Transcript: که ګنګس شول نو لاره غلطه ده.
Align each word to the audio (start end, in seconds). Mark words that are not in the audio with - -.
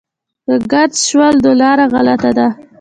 که 0.45 0.53
ګنګس 0.71 0.99
شول 1.09 1.35
نو 1.43 1.51
لاره 1.61 1.85
غلطه 1.93 2.31
ده. 2.37 2.47